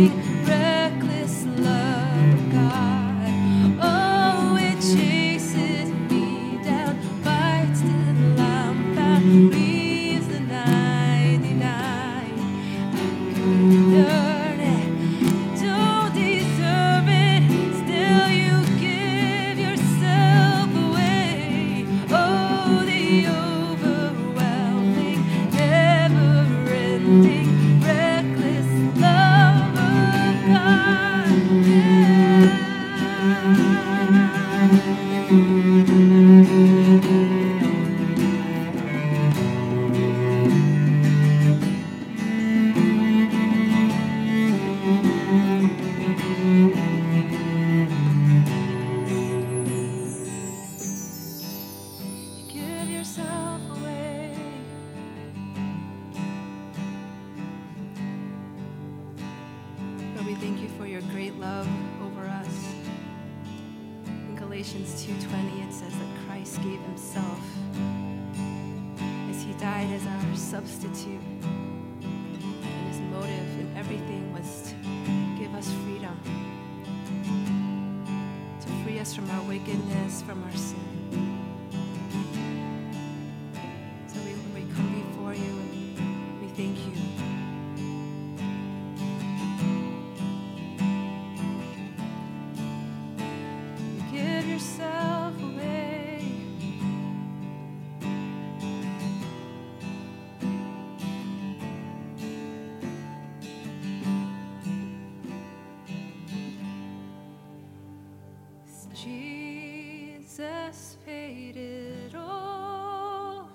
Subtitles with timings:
[0.00, 0.29] take
[67.00, 67.40] himself
[69.30, 71.20] as he died as our substitute.
[72.02, 74.74] And his motive in everything was to
[75.38, 76.16] give us freedom.
[78.60, 81.19] To free us from our wickedness, from our sin.
[110.70, 113.50] Jesus paid it all,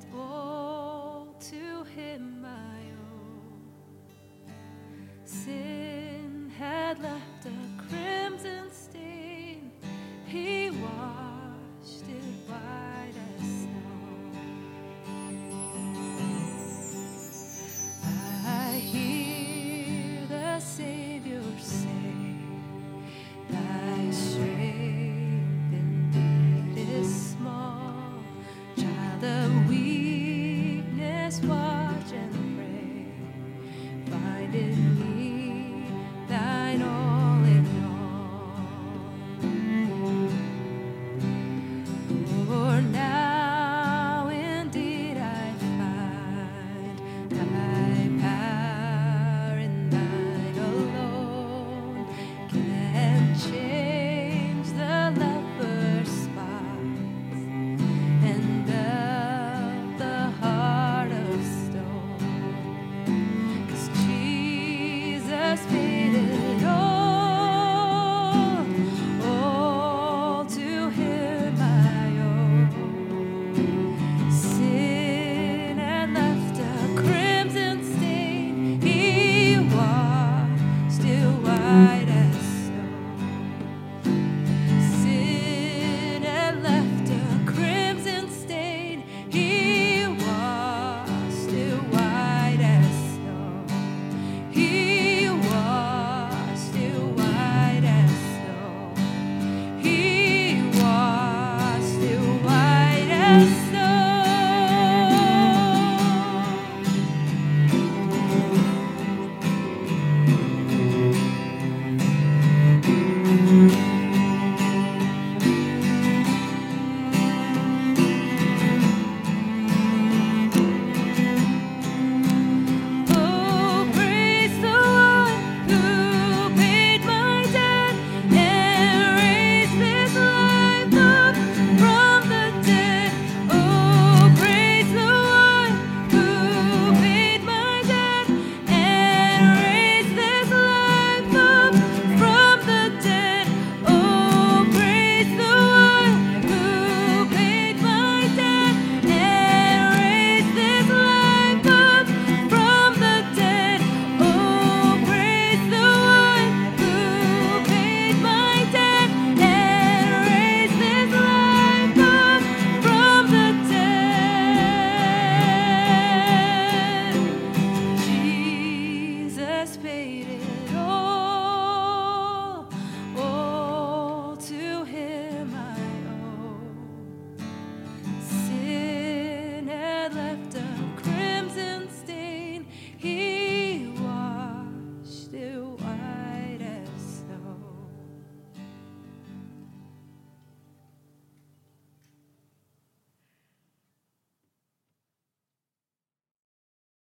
[0.00, 4.48] and all to him I owe.
[5.26, 7.65] Sin had left a